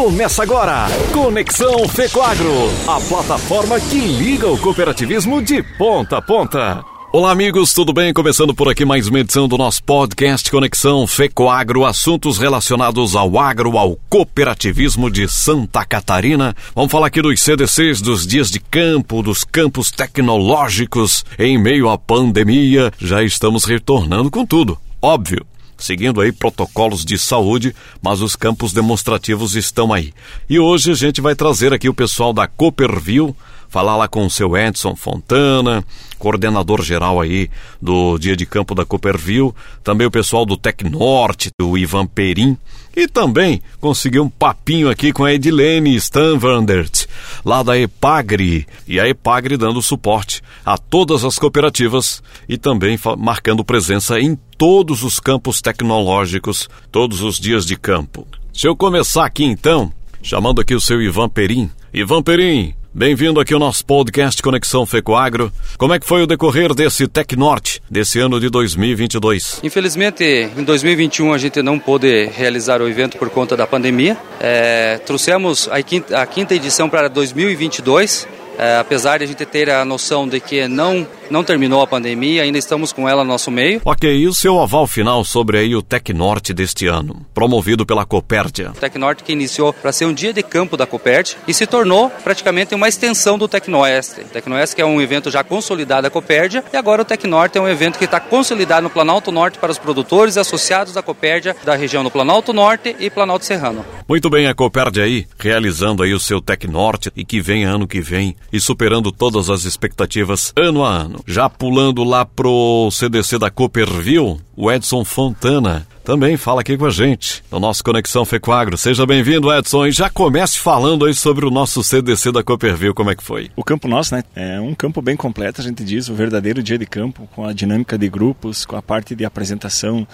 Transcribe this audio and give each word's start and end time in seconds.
Começa 0.00 0.42
agora, 0.42 0.86
Conexão 1.12 1.86
Fecoagro, 1.86 2.50
a 2.88 2.98
plataforma 3.06 3.78
que 3.78 3.98
liga 3.98 4.48
o 4.48 4.56
cooperativismo 4.56 5.42
de 5.42 5.62
ponta 5.76 6.16
a 6.16 6.22
ponta. 6.22 6.82
Olá, 7.12 7.30
amigos, 7.30 7.74
tudo 7.74 7.92
bem? 7.92 8.10
Começando 8.10 8.54
por 8.54 8.66
aqui 8.66 8.82
mais 8.82 9.08
uma 9.08 9.20
edição 9.20 9.46
do 9.46 9.58
nosso 9.58 9.84
podcast 9.84 10.50
Conexão 10.50 11.06
Fecoagro, 11.06 11.84
assuntos 11.84 12.38
relacionados 12.38 13.14
ao 13.14 13.38
agro, 13.38 13.76
ao 13.76 13.94
cooperativismo 14.08 15.10
de 15.10 15.28
Santa 15.28 15.84
Catarina. 15.84 16.56
Vamos 16.74 16.90
falar 16.90 17.08
aqui 17.08 17.20
dos 17.20 17.38
CDCs, 17.38 18.00
dos 18.00 18.26
dias 18.26 18.50
de 18.50 18.58
campo, 18.58 19.22
dos 19.22 19.44
campos 19.44 19.90
tecnológicos. 19.90 21.26
Em 21.38 21.58
meio 21.58 21.90
à 21.90 21.98
pandemia, 21.98 22.90
já 22.98 23.22
estamos 23.22 23.66
retornando 23.66 24.30
com 24.30 24.46
tudo. 24.46 24.78
Óbvio, 25.02 25.44
seguindo 25.80 26.20
aí 26.20 26.30
protocolos 26.30 27.04
de 27.04 27.18
saúde, 27.18 27.74
mas 28.00 28.20
os 28.20 28.36
campos 28.36 28.72
demonstrativos 28.72 29.56
estão 29.56 29.92
aí. 29.92 30.12
E 30.48 30.58
hoje 30.58 30.92
a 30.92 30.94
gente 30.94 31.20
vai 31.20 31.34
trazer 31.34 31.72
aqui 31.72 31.88
o 31.88 31.94
pessoal 31.94 32.32
da 32.32 32.46
Cooperville, 32.46 33.34
falar 33.70 33.96
lá 33.96 34.08
com 34.08 34.26
o 34.26 34.30
seu 34.30 34.56
Edson 34.56 34.94
Fontana, 34.96 35.82
coordenador 36.18 36.82
geral 36.82 37.20
aí 37.20 37.48
do 37.80 38.18
Dia 38.18 38.36
de 38.36 38.44
Campo 38.44 38.74
da 38.74 38.84
Cooperville, 38.84 39.54
também 39.82 40.06
o 40.06 40.10
pessoal 40.10 40.44
do 40.44 40.56
Tecnorte, 40.56 41.50
do 41.58 41.78
Ivan 41.78 42.06
Perim, 42.06 42.58
e 42.94 43.06
também 43.06 43.62
consegui 43.80 44.18
um 44.18 44.28
papinho 44.28 44.90
aqui 44.90 45.12
com 45.12 45.24
a 45.24 45.32
Edilene 45.32 45.94
Stanvandert, 45.94 47.06
lá 47.44 47.62
da 47.62 47.78
Epagri, 47.78 48.66
e 48.86 48.98
a 48.98 49.08
Epagri 49.08 49.56
dando 49.56 49.80
suporte 49.80 50.42
a 50.66 50.76
todas 50.76 51.24
as 51.24 51.38
cooperativas 51.38 52.20
e 52.48 52.58
também 52.58 52.98
marcando 53.16 53.64
presença 53.64 54.18
em 54.18 54.36
todos 54.58 55.04
os 55.04 55.20
campos 55.20 55.62
tecnológicos, 55.62 56.68
todos 56.90 57.22
os 57.22 57.38
dias 57.38 57.64
de 57.64 57.76
campo. 57.76 58.26
Deixa 58.52 58.66
eu 58.66 58.74
começar 58.74 59.24
aqui 59.24 59.44
então, 59.44 59.92
chamando 60.20 60.60
aqui 60.60 60.74
o 60.74 60.80
seu 60.80 61.00
Ivan 61.00 61.28
Perim. 61.28 61.70
Ivan 61.94 62.22
Perim, 62.22 62.74
Bem-vindo 62.92 63.38
aqui 63.38 63.54
ao 63.54 63.60
nosso 63.60 63.86
podcast 63.86 64.42
Conexão 64.42 64.84
Fecoagro. 64.84 65.52
Como 65.78 65.94
é 65.94 66.00
que 66.00 66.04
foi 66.04 66.24
o 66.24 66.26
decorrer 66.26 66.74
desse 66.74 67.06
Tecnorte 67.06 67.80
desse 67.88 68.18
ano 68.18 68.40
de 68.40 68.50
2022? 68.50 69.60
Infelizmente, 69.62 70.24
em 70.24 70.64
2021 70.64 71.32
a 71.32 71.38
gente 71.38 71.62
não 71.62 71.78
pôde 71.78 72.24
realizar 72.26 72.82
o 72.82 72.88
evento 72.88 73.16
por 73.16 73.30
conta 73.30 73.56
da 73.56 73.64
pandemia. 73.64 74.16
É, 74.40 74.98
trouxemos 75.06 75.68
a 75.70 75.80
quinta, 75.84 76.20
a 76.20 76.26
quinta 76.26 76.52
edição 76.52 76.88
para 76.88 77.06
2022 77.06 78.26
é, 78.26 78.39
apesar 78.80 79.18
de 79.18 79.24
a 79.24 79.26
gente 79.26 79.44
ter 79.46 79.70
a 79.70 79.84
noção 79.84 80.28
de 80.28 80.40
que 80.40 80.68
não, 80.68 81.06
não 81.30 81.42
terminou 81.44 81.80
a 81.82 81.86
pandemia, 81.86 82.42
ainda 82.42 82.58
estamos 82.58 82.92
com 82.92 83.08
ela 83.08 83.24
no 83.24 83.30
nosso 83.30 83.50
meio. 83.50 83.80
Ok, 83.84 84.10
e 84.10 84.26
o 84.26 84.34
seu 84.34 84.60
aval 84.60 84.86
final 84.86 85.24
sobre 85.24 85.58
aí 85.58 85.74
o 85.74 85.82
Tecnorte 85.82 86.52
deste 86.52 86.86
ano, 86.86 87.24
promovido 87.32 87.86
pela 87.86 88.04
Copérdia? 88.04 88.70
O 88.70 88.80
Tecnorte 88.80 89.24
que 89.24 89.32
iniciou 89.32 89.72
para 89.72 89.92
ser 89.92 90.04
um 90.04 90.12
dia 90.12 90.32
de 90.32 90.42
campo 90.42 90.76
da 90.76 90.86
Copérdia 90.86 91.36
e 91.46 91.54
se 91.54 91.66
tornou 91.66 92.10
praticamente 92.22 92.74
uma 92.74 92.88
extensão 92.88 93.38
do 93.38 93.48
Tecnoeste. 93.48 94.20
O 94.22 94.24
Tecnoeste 94.24 94.76
que 94.76 94.82
é 94.82 94.86
um 94.86 95.00
evento 95.00 95.30
já 95.30 95.42
consolidado 95.42 96.02
da 96.02 96.10
Copérdia 96.10 96.64
e 96.72 96.76
agora 96.76 97.02
o 97.02 97.04
Tecnorte 97.04 97.58
é 97.58 97.60
um 97.60 97.68
evento 97.68 97.98
que 97.98 98.04
está 98.04 98.20
consolidado 98.20 98.82
no 98.82 98.90
Planalto 98.90 99.32
Norte 99.32 99.58
para 99.58 99.70
os 99.70 99.78
produtores 99.78 100.36
associados 100.36 100.92
da 100.92 101.02
Copérdia 101.02 101.56
da 101.64 101.74
região 101.74 102.02
do 102.02 102.10
Planalto 102.10 102.52
Norte 102.52 102.96
e 102.98 103.10
Planalto 103.10 103.44
Serrano. 103.44 103.84
Muito 104.08 104.28
bem, 104.28 104.46
a 104.46 104.54
Copérdia 104.54 105.04
aí, 105.04 105.26
realizando 105.38 106.02
aí 106.02 106.12
o 106.12 106.20
seu 106.20 106.40
Tecnorte 106.40 107.12
e 107.16 107.24
que 107.24 107.40
vem 107.40 107.64
ano 107.64 107.86
que 107.86 108.00
vem 108.00 108.36
e 108.52 108.60
superando 108.60 109.12
todas 109.12 109.48
as 109.50 109.64
expectativas 109.64 110.52
ano 110.56 110.84
a 110.84 110.90
ano. 110.90 111.20
Já 111.26 111.48
pulando 111.48 112.04
lá 112.04 112.24
pro 112.24 112.88
CDC 112.90 113.38
da 113.38 113.50
Cooperville, 113.50 114.40
o 114.56 114.70
Edson 114.70 115.04
Fontana 115.04 115.86
também 116.10 116.36
fala 116.36 116.60
aqui 116.60 116.76
com 116.76 116.86
a 116.86 116.90
gente 116.90 117.40
no 117.52 117.60
nosso 117.60 117.84
Conexão 117.84 118.24
Fecoagro. 118.24 118.76
Seja 118.76 119.06
bem-vindo, 119.06 119.52
Edson, 119.54 119.86
e 119.86 119.92
já 119.92 120.10
comece 120.10 120.58
falando 120.58 121.06
aí 121.06 121.14
sobre 121.14 121.46
o 121.46 121.52
nosso 121.52 121.84
CDC 121.84 122.32
da 122.32 122.42
Cooperville, 122.42 122.92
como 122.92 123.12
é 123.12 123.14
que 123.14 123.22
foi? 123.22 123.48
O 123.54 123.62
campo 123.62 123.86
nosso, 123.86 124.16
né, 124.16 124.24
é 124.34 124.60
um 124.60 124.74
campo 124.74 125.00
bem 125.00 125.14
completo, 125.14 125.60
a 125.60 125.64
gente 125.64 125.84
diz, 125.84 126.08
o 126.08 126.14
verdadeiro 126.14 126.64
dia 126.64 126.76
de 126.76 126.84
campo, 126.84 127.28
com 127.32 127.44
a 127.44 127.52
dinâmica 127.52 127.96
de 127.96 128.08
grupos, 128.08 128.66
com 128.66 128.74
a 128.74 128.82
parte 128.82 129.14
de 129.14 129.24
apresentação 129.24 130.04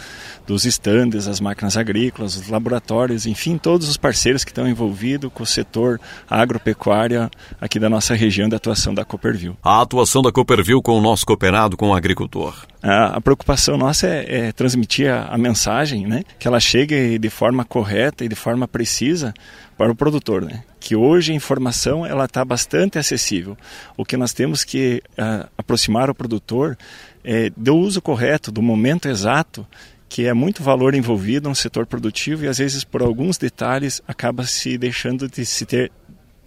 dos 0.46 0.66
estandes, 0.66 1.26
as 1.26 1.40
máquinas 1.40 1.78
agrícolas, 1.78 2.36
os 2.36 2.46
laboratórios, 2.46 3.24
enfim, 3.24 3.56
todos 3.56 3.88
os 3.88 3.96
parceiros 3.96 4.44
que 4.44 4.50
estão 4.50 4.68
envolvidos 4.68 5.30
com 5.32 5.44
o 5.44 5.46
setor 5.46 5.98
agropecuária 6.28 7.30
aqui 7.58 7.78
da 7.78 7.88
nossa 7.88 8.14
região 8.14 8.50
de 8.50 8.54
atuação 8.54 8.92
da 8.92 9.02
Cooperville. 9.02 9.56
A 9.64 9.80
atuação 9.80 10.20
da 10.20 10.30
Cooperville 10.30 10.82
com 10.82 10.98
o 10.98 11.00
nosso 11.00 11.24
cooperado, 11.24 11.74
com 11.74 11.88
o 11.88 11.94
agricultor. 11.94 12.54
A, 12.82 13.16
a 13.16 13.20
preocupação 13.20 13.76
nossa 13.76 14.06
é, 14.06 14.48
é 14.48 14.52
transmitir 14.52 15.10
a, 15.10 15.24
a, 15.24 15.36
mensagem, 15.36 15.85
né? 15.94 16.24
Que 16.38 16.48
ela 16.48 16.60
chegue 16.60 17.18
de 17.18 17.30
forma 17.30 17.64
correta 17.64 18.24
e 18.24 18.28
de 18.28 18.34
forma 18.34 18.66
precisa 18.66 19.32
para 19.76 19.90
o 19.90 19.94
produtor, 19.94 20.42
né? 20.42 20.62
Que 20.80 20.96
hoje 20.96 21.32
a 21.32 21.34
informação 21.34 22.04
ela 22.06 22.24
está 22.24 22.44
bastante 22.44 22.98
acessível. 22.98 23.56
O 23.96 24.04
que 24.04 24.16
nós 24.16 24.32
temos 24.32 24.64
que 24.64 25.02
uh, 25.12 25.48
aproximar 25.56 26.08
o 26.10 26.14
produtor 26.14 26.76
é 27.24 27.50
do 27.56 27.76
uso 27.76 28.00
correto, 28.00 28.50
do 28.50 28.62
momento 28.62 29.08
exato 29.08 29.66
que 30.08 30.26
é 30.26 30.32
muito 30.32 30.62
valor 30.62 30.94
envolvido 30.94 31.48
no 31.48 31.54
setor 31.54 31.84
produtivo 31.84 32.44
e 32.44 32.48
às 32.48 32.58
vezes 32.58 32.84
por 32.84 33.02
alguns 33.02 33.36
detalhes 33.36 34.00
acaba 34.06 34.44
se 34.46 34.78
deixando 34.78 35.28
de 35.28 35.44
se 35.44 35.66
ter 35.66 35.90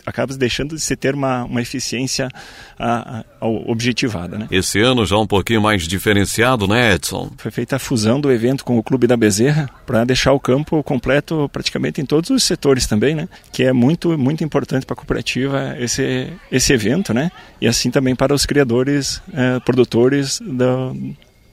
acaba 0.05 0.33
deixando 0.35 0.75
de 0.75 0.81
se 0.81 0.95
ter 0.95 1.15
uma, 1.15 1.43
uma 1.43 1.61
eficiência 1.61 2.29
a, 2.77 3.23
a, 3.39 3.47
objetivada. 3.47 4.37
Né? 4.37 4.47
Esse 4.51 4.79
ano 4.79 5.05
já 5.05 5.17
um 5.17 5.27
pouquinho 5.27 5.61
mais 5.61 5.87
diferenciado, 5.87 6.67
né, 6.67 6.93
Edson? 6.93 7.31
Foi 7.37 7.51
feita 7.51 7.75
a 7.75 7.79
fusão 7.79 8.19
do 8.19 8.31
evento 8.31 8.63
com 8.63 8.77
o 8.77 8.83
Clube 8.83 9.07
da 9.07 9.17
Bezerra 9.17 9.69
para 9.85 10.03
deixar 10.03 10.33
o 10.33 10.39
campo 10.39 10.81
completo 10.83 11.49
praticamente 11.51 12.01
em 12.01 12.05
todos 12.05 12.29
os 12.29 12.43
setores 12.43 12.87
também, 12.87 13.15
né? 13.15 13.27
Que 13.51 13.63
é 13.63 13.73
muito, 13.73 14.17
muito 14.17 14.43
importante 14.43 14.85
para 14.85 14.93
a 14.93 14.97
cooperativa 14.97 15.75
esse, 15.79 16.31
esse 16.51 16.73
evento, 16.73 17.13
né? 17.13 17.31
E 17.61 17.67
assim 17.67 17.91
também 17.91 18.15
para 18.15 18.33
os 18.33 18.45
criadores, 18.45 19.21
eh, 19.33 19.59
produtores 19.59 20.39
do, 20.39 20.95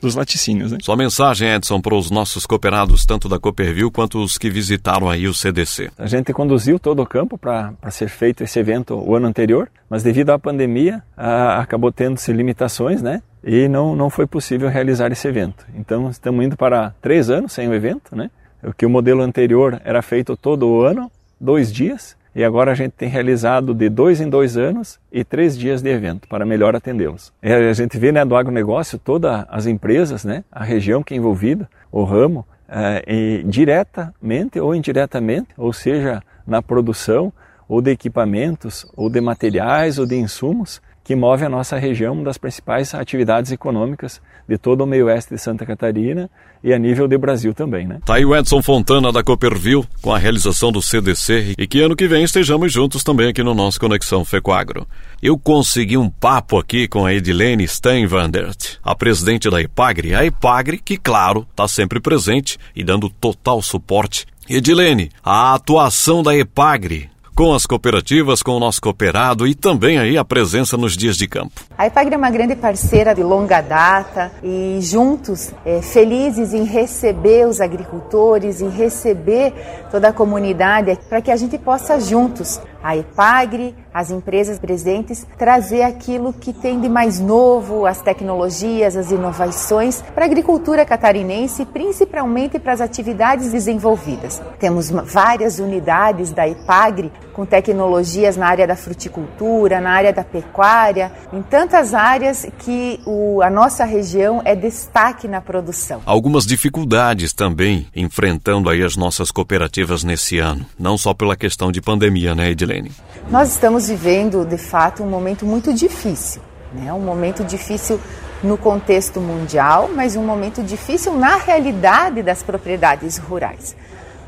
dos 0.07 0.15
laticínios. 0.15 0.73
Né? 0.73 0.79
Sua 0.81 0.97
mensagem, 0.97 1.49
Edson, 1.49 1.81
para 1.81 1.95
os 1.95 2.11
nossos 2.11 2.47
cooperados, 2.47 3.05
tanto 3.05 3.29
da 3.29 3.39
Cooperville 3.39 3.91
quanto 3.91 4.23
os 4.23 4.39
que 4.39 4.49
visitaram 4.49 5.11
aí 5.11 5.27
o 5.27 5.35
CDC. 5.35 5.91
A 5.99 6.07
gente 6.07 6.33
conduziu 6.33 6.79
todo 6.79 7.03
o 7.03 7.07
campo 7.07 7.37
para 7.37 7.75
ser 7.91 8.09
feito 8.09 8.45
esse 8.45 8.59
evento 8.59 8.95
o 8.95 9.15
ano 9.17 9.27
anterior, 9.27 9.69
mas 9.91 10.03
devido 10.03 10.31
à 10.31 10.39
pandemia 10.39 11.03
a, 11.17 11.61
acabou 11.61 11.91
tendo-se 11.91 12.33
limitações, 12.33 13.03
né? 13.03 13.21
E 13.45 13.69
não, 13.69 13.95
não 13.95 14.09
foi 14.09 14.27
possível 14.27 14.69
realizar 14.69 15.11
esse 15.13 15.27
evento. 15.27 15.67
Então 15.75 16.09
estamos 16.09 16.45
indo 16.45 16.57
para 16.57 16.95
três 17.03 17.29
anos 17.29 17.53
sem 17.53 17.69
o 17.69 17.75
evento, 17.75 18.15
né? 18.15 18.31
O 18.63 18.73
que 18.73 18.87
o 18.87 18.91
modelo 18.91 19.23
anterior 19.23 19.81
era 19.85 20.03
feito 20.03 20.37
todo 20.37 20.67
o 20.67 20.83
ano, 20.83 21.11
dois 21.41 21.73
dias, 21.73 22.17
e 22.37 22.45
agora 22.45 22.73
a 22.73 22.75
gente 22.75 22.93
tem 22.93 23.09
realizado 23.09 23.73
de 23.73 23.89
dois 23.89 24.21
em 24.21 24.29
dois 24.29 24.59
anos 24.59 25.01
e 25.11 25.25
três 25.25 25.57
dias 25.57 25.81
de 25.81 25.89
evento 25.89 26.29
para 26.29 26.45
melhor 26.45 26.77
atendê-los. 26.77 27.33
A 27.43 27.73
gente 27.73 27.97
vê 27.97 28.13
né, 28.13 28.27
do 28.27 28.37
agronegócio 28.37 28.99
todas 28.99 29.47
as 29.49 29.65
empresas, 29.65 30.23
né, 30.23 30.45
a 30.53 30.63
região 30.63 31.03
que 31.03 31.15
é 31.15 31.17
envolvida, 31.17 31.67
o 31.91 32.05
ramo, 32.05 32.47
é, 32.69 33.43
diretamente 33.43 34.61
ou 34.61 34.75
indiretamente, 34.75 35.49
ou 35.57 35.73
seja, 35.73 36.23
na 36.47 36.61
produção 36.61 37.33
ou 37.67 37.81
de 37.81 37.91
equipamentos, 37.91 38.87
ou 38.95 39.09
de 39.09 39.21
materiais, 39.21 39.99
ou 39.99 40.05
de 40.05 40.17
insumos, 40.17 40.83
que 41.07 41.15
move 41.15 41.45
a 41.45 41.49
nossa 41.49 41.79
região, 41.79 42.15
uma 42.15 42.25
das 42.25 42.37
principais 42.37 42.93
atividades 42.93 43.53
econômicas 43.53 44.21
de 44.49 44.59
todo 44.59 44.81
o 44.81 44.87
meio 44.87 45.07
oeste 45.07 45.33
de 45.33 45.41
Santa 45.41 45.65
Catarina 45.65 46.29
e 46.65 46.75
a 46.75 46.79
nível 46.81 47.07
de 47.07 47.17
Brasil 47.17 47.55
também. 47.55 47.87
Né? 47.87 48.01
Tá 48.05 48.17
aí 48.17 48.25
o 48.25 48.35
Edson 48.35 48.61
Fontana 48.61 49.13
da 49.13 49.23
Cooperville 49.23 49.85
com 50.03 50.13
a 50.13 50.19
realização 50.19 50.73
do 50.73 50.83
CDC 50.83 51.55
e 51.57 51.67
que 51.69 51.81
ano 51.81 51.95
que 51.95 52.09
vem 52.09 52.25
estejamos 52.25 52.73
juntos 52.73 53.05
também 53.05 53.29
aqui 53.29 53.41
no 53.41 53.55
nosso 53.55 53.79
Conexão 53.79 54.25
Fecoagro. 54.25 54.85
Eu 55.23 55.39
consegui 55.39 55.97
um 55.97 56.11
papo 56.11 56.59
aqui 56.59 56.89
com 56.89 57.07
a 57.07 57.15
Edilene 57.15 57.69
Steinwandert, 57.69 58.79
a 58.83 58.93
presidente 58.97 59.49
da 59.49 59.63
Epagre, 59.63 60.13
a 60.13 60.25
Epagre 60.25 60.77
que, 60.77 60.97
claro, 60.97 61.47
está 61.53 61.69
sempre 61.69 62.01
presente 62.01 62.59
e 62.75 62.83
dando 62.83 63.09
total 63.09 63.63
suporte. 63.63 64.27
Edilene, 64.49 65.11
a 65.25 65.55
atuação 65.55 66.21
da 66.21 66.37
Epagre 66.37 67.11
com 67.37 67.53
as 67.53 67.67
cooperativas, 67.67 68.43
com 68.43 68.53
o 68.53 68.59
nosso 68.59 68.81
cooperado 68.81 69.47
e 69.47 69.55
também 69.55 69.99
aí 69.99 70.17
a 70.17 70.25
presença 70.25 70.75
nos 70.75 70.97
dias 70.97 71.19
de 71.19 71.29
campo. 71.29 71.61
A 71.77 71.87
Ipagre 71.87 72.15
é 72.15 72.17
uma 72.17 72.31
grande 72.31 72.57
parceira 72.57 73.15
de 73.15 73.23
longa 73.23 73.61
data 73.61 74.33
e 74.43 74.79
juntos 74.81 75.53
é, 75.63 75.83
felizes 75.83 76.55
em 76.55 76.65
receber 76.65 77.47
os 77.47 77.61
agricultores, 77.61 78.63
em 78.63 78.71
receber 78.71 79.53
toda 79.91 80.09
a 80.09 80.13
comunidade 80.15 80.99
para 81.11 81.21
que 81.21 81.31
a 81.31 81.37
gente 81.37 81.59
possa 81.59 82.01
juntos, 82.01 82.59
a 82.83 82.97
Epagre, 82.97 83.75
as 83.97 84.11
empresas 84.11 84.59
presentes, 84.59 85.27
trazer 85.39 85.81
aquilo 85.81 86.31
que 86.31 86.53
tem 86.53 86.79
de 86.79 86.87
mais 86.87 87.19
novo, 87.19 87.87
as 87.87 88.03
tecnologias, 88.03 88.95
as 88.95 89.11
inovações 89.11 90.03
para 90.15 90.25
a 90.25 90.27
agricultura 90.27 90.85
catarinense, 90.85 91.65
principalmente 91.65 92.59
para 92.59 92.75
as 92.75 92.83
atividades 92.83 93.51
desenvolvidas. 93.51 94.43
Temos 94.61 94.91
várias 94.91 95.59
unidades 95.59 96.31
da 96.31 96.47
EPAGRE 96.47 97.11
com 97.33 97.47
tecnologias 97.47 98.37
na 98.37 98.47
área 98.47 98.67
da 98.67 98.77
fruticultura, 98.77 99.81
na 99.81 99.91
área 99.91 100.13
da 100.13 100.25
pecuária, 100.25 101.13
em 101.33 101.43
tantas 101.43 101.95
áreas 101.95 102.47
que 102.59 103.01
o, 103.07 103.41
a 103.43 103.49
nossa 103.49 103.85
região 103.85 104.43
é 104.45 104.55
destaque 104.55 105.27
na 105.27 105.41
produção. 105.41 106.03
Algumas 106.05 106.45
dificuldades 106.45 107.33
também 107.33 107.87
enfrentando 107.95 108.69
aí 108.69 108.83
as 108.83 108.97
nossas 108.97 109.31
cooperativas 109.31 110.05
nesse 110.05 110.39
ano, 110.39 110.67
não 110.79 110.99
só 110.99 111.15
pela 111.15 111.37
questão 111.37 111.73
de 111.73 111.81
pandemia, 111.81 112.35
né, 112.35 112.51
Edilene? 112.51 112.91
Nós 113.31 113.51
estamos 113.51 113.86
vivendo, 113.89 114.45
de 114.45 114.59
fato, 114.59 115.03
um 115.03 115.09
momento 115.09 115.45
muito 115.47 115.73
difícil, 115.73 116.43
né? 116.73 116.93
Um 116.93 117.01
momento 117.01 117.45
difícil 117.45 118.01
no 118.43 118.59
contexto 118.59 119.21
mundial, 119.21 119.91
mas 119.95 120.17
um 120.17 120.25
momento 120.25 120.63
difícil 120.63 121.15
na 121.15 121.37
realidade 121.37 122.23
das 122.23 122.43
propriedades 122.43 123.19
rurais. 123.19 123.75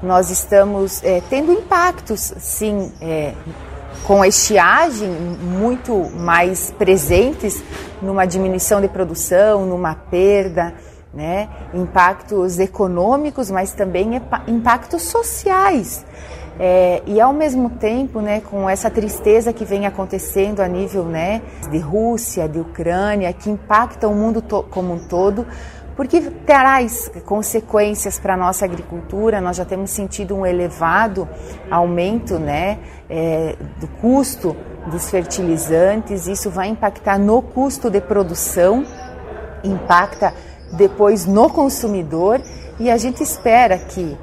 Nós 0.02 0.31
estamos 0.31 1.02
é, 1.02 1.20
tendo 1.28 1.52
impactos, 1.52 2.32
sim, 2.38 2.93
é, 3.00 3.34
com 4.05 4.22
a 4.22 4.28
estiagem 4.28 5.08
muito 5.08 6.11
mais 6.16 6.70
presentes 6.70 7.62
numa 8.00 8.25
diminuição 8.25 8.81
de 8.81 8.88
produção, 8.88 9.66
numa 9.66 9.94
perda, 9.94 10.72
né? 11.12 11.49
impactos 11.75 12.58
econômicos, 12.58 13.50
mas 13.50 13.72
também 13.72 14.20
impactos 14.46 15.02
sociais. 15.02 16.04
É, 16.58 17.02
e 17.06 17.20
ao 17.20 17.32
mesmo 17.32 17.70
tempo, 17.70 18.20
né, 18.20 18.40
com 18.40 18.69
essa 18.69 18.90
tristeza 18.90 19.52
que 19.52 19.64
vem 19.64 19.87
acontecendo 19.87 20.60
a 20.60 20.66
nível 20.66 21.05
né, 21.05 21.40
de 21.70 21.78
Rússia, 21.78 22.49
de 22.49 22.58
Ucrânia, 22.58 23.32
que 23.32 23.49
impacta 23.49 24.08
o 24.08 24.14
mundo 24.14 24.43
como 24.43 24.94
um 24.94 24.99
todo, 24.99 25.46
porque 25.94 26.20
traz 26.44 27.10
consequências 27.25 28.19
para 28.19 28.34
a 28.34 28.37
nossa 28.37 28.64
agricultura. 28.64 29.40
Nós 29.40 29.56
já 29.56 29.64
temos 29.64 29.90
sentido 29.90 30.34
um 30.34 30.44
elevado 30.44 31.28
aumento 31.70 32.38
né, 32.38 32.78
é, 33.08 33.56
do 33.81 33.87
custo 34.00 34.56
dos 34.90 35.11
fertilizantes, 35.11 36.26
isso 36.26 36.50
vai 36.50 36.69
impactar 36.69 37.19
no 37.19 37.43
custo 37.43 37.90
de 37.90 38.00
produção, 38.00 38.84
impacta 39.62 40.32
depois 40.72 41.26
no 41.26 41.50
consumidor 41.50 42.40
e 42.78 42.90
a 42.90 42.96
gente 42.96 43.22
espera 43.22 43.76
que 43.76 44.16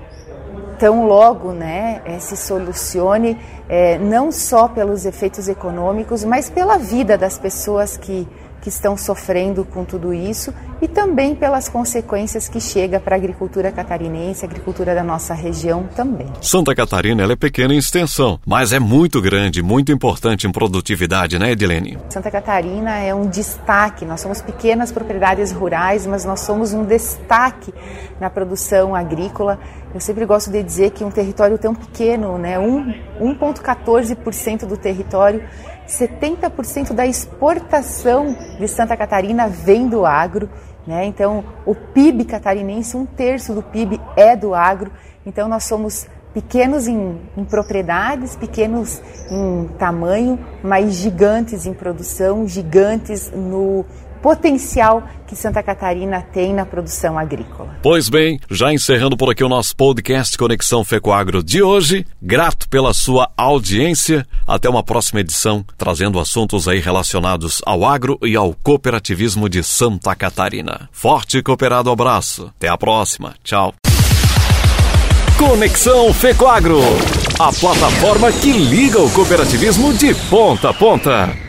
tão 0.78 1.08
logo 1.08 1.52
né, 1.52 2.02
se 2.20 2.38
solucione, 2.38 3.38
é, 3.68 3.98
não 3.98 4.32
só 4.32 4.68
pelos 4.68 5.06
efeitos 5.06 5.48
econômicos, 5.48 6.24
mas 6.24 6.50
pela 6.50 6.78
vida 6.78 7.18
das 7.18 7.38
pessoas 7.38 7.98
que 7.98 8.28
que 8.66 8.70
estão 8.70 8.98
sofrendo 8.98 9.64
com 9.64 9.86
tudo 9.86 10.12
isso 10.12 10.52
e 10.82 10.88
também 10.88 11.36
pelas 11.36 11.70
consequências 11.70 12.50
que 12.50 12.60
chega 12.60 13.00
para 13.00 13.16
a 13.16 13.20
agricultura 13.20 13.72
catarinense, 13.72 14.44
a 14.44 14.48
agricultura 14.48 14.96
da 14.96 15.04
nossa 15.04 15.36
região 15.36 15.88
também. 15.96 16.26
Santa 16.42 16.74
Catarina 16.74 17.22
ela 17.22 17.34
é 17.34 17.36
pequena 17.36 17.76
em 17.76 17.78
extensão, 17.78 18.40
mas 18.44 18.74
é 18.74 18.80
muito 18.80 19.22
grande, 19.22 19.62
muito 19.62 19.92
importante 19.92 20.48
em 20.48 20.52
produtividade, 20.52 21.38
né, 21.38 21.52
Edilene? 21.52 22.00
Santa 22.10 22.32
Catarina 22.32 22.98
é 22.98 23.14
um 23.14 23.30
destaque. 23.30 24.04
Nós 24.04 24.22
somos 24.22 24.42
pequenas 24.42 24.92
propriedades 24.92 25.52
rurais, 25.52 26.08
mas 26.08 26.26
nós 26.26 26.40
somos 26.40 26.74
um 26.74 26.84
destaque 26.84 27.72
na 28.20 28.32
produção 28.32 28.96
agrícola. 28.96 29.60
Eu 29.94 30.02
sempre 30.02 30.26
gosto 30.26 30.50
de 30.50 30.64
dizer 30.64 30.90
que 30.90 31.04
um 31.04 31.12
território 31.12 31.60
tão 31.60 31.76
pequeno, 31.76 32.40
né, 32.40 32.58
1,14% 32.58 34.66
do 34.66 34.76
território 34.76 35.44
70% 35.88 36.94
da 36.94 37.06
exportação 37.06 38.36
de 38.60 38.68
Santa 38.68 38.96
Catarina 38.98 39.48
vem 39.48 39.88
do 39.88 40.06
agro. 40.06 40.50
Né? 40.86 41.06
Então, 41.06 41.44
o 41.66 41.74
PIB 41.74 42.26
catarinense, 42.26 42.96
um 42.96 43.06
terço 43.06 43.54
do 43.54 43.64
PIB 43.64 44.00
é 44.16 44.36
do 44.36 44.54
agro. 44.54 44.92
Então, 45.26 45.48
nós 45.48 45.64
somos 45.66 46.08
pequenos 46.34 46.86
em, 46.86 47.18
em, 47.38 47.46
propriedades, 47.46 48.36
pequenos 48.36 49.02
em 49.32 49.70
tamanho, 49.80 50.38
mas 50.62 50.94
gigantes 50.94 51.66
em 51.66 51.74
produção, 51.74 52.46
gigantes 52.46 53.32
no 53.32 53.86
potencial 54.26 55.08
que 55.28 55.36
Santa 55.36 55.62
Catarina 55.62 56.20
tem 56.20 56.52
na 56.52 56.66
produção 56.66 57.16
agrícola. 57.16 57.78
Pois 57.84 58.10
bem, 58.10 58.40
já 58.50 58.74
encerrando 58.74 59.16
por 59.16 59.30
aqui 59.30 59.44
o 59.44 59.50
nosso 59.50 59.76
podcast 59.76 60.36
Conexão 60.36 60.84
Fecoagro 60.84 61.44
de 61.44 61.62
hoje, 61.62 62.08
grato 62.20 62.68
pela 62.68 62.92
sua 62.92 63.30
audiência. 63.38 64.26
Até 64.48 64.68
uma 64.68 64.82
próxima 64.82 65.20
edição, 65.20 65.64
trazendo 65.78 66.20
assuntos 66.20 66.68
aí 66.68 66.80
relacionados 66.80 67.62
ao 67.68 67.86
agro 67.86 68.18
e 68.24 68.36
ao 68.36 68.56
cooperativismo 68.64 69.48
de 69.48 69.62
Santa 69.62 70.16
Catarina. 70.16 70.90
Forte 70.92 71.38
e 71.38 71.44
cooperado 71.44 71.92
abraço. 71.92 72.52
Até 72.58 72.68
a 72.68 72.78
próxima. 72.80 73.36
Tchau. 73.44 73.76
Conexão 75.38 76.12
Fecoagro, 76.16 76.80
a 77.38 77.54
plataforma 77.54 78.32
que 78.32 78.52
liga 78.52 79.00
o 79.00 79.12
cooperativismo 79.12 79.94
de 79.94 80.16
ponta 80.16 80.72
a 80.72 80.74
ponta. 80.74 81.45